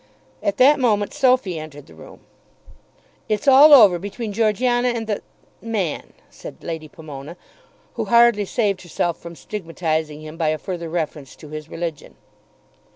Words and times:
At 0.41 0.57
that 0.57 0.79
moment 0.79 1.13
Sophy 1.13 1.59
entered 1.59 1.85
the 1.85 1.93
room. 1.93 2.21
"It's 3.29 3.47
all 3.47 3.71
over 3.71 3.99
between 3.99 4.33
Georgiana 4.33 4.87
and 4.87 5.05
the 5.05 5.21
man," 5.61 6.13
said 6.31 6.63
Lady 6.63 6.87
Pomona, 6.87 7.37
who 7.93 8.05
hardly 8.05 8.45
saved 8.45 8.81
herself 8.81 9.19
from 9.19 9.35
stigmatising 9.35 10.21
him 10.23 10.37
by 10.37 10.47
a 10.49 10.57
further 10.57 10.89
reference 10.89 11.35
to 11.35 11.49
his 11.49 11.69
religion. 11.69 12.15